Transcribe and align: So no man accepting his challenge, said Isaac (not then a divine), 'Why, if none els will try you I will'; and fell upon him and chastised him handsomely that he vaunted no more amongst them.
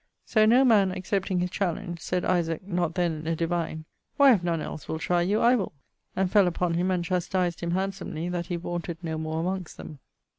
So 0.25 0.47
no 0.47 0.65
man 0.65 0.89
accepting 0.91 1.41
his 1.41 1.51
challenge, 1.51 1.99
said 1.99 2.25
Isaac 2.25 2.65
(not 2.67 2.95
then 2.95 3.27
a 3.27 3.35
divine), 3.35 3.85
'Why, 4.17 4.33
if 4.33 4.41
none 4.41 4.59
els 4.59 4.87
will 4.87 4.97
try 4.97 5.21
you 5.21 5.41
I 5.41 5.55
will'; 5.55 5.73
and 6.15 6.31
fell 6.31 6.47
upon 6.47 6.73
him 6.73 6.89
and 6.89 7.05
chastised 7.05 7.59
him 7.59 7.69
handsomely 7.69 8.27
that 8.27 8.47
he 8.47 8.55
vaunted 8.55 8.97
no 9.03 9.19
more 9.19 9.39
amongst 9.41 9.77
them. 9.77 9.99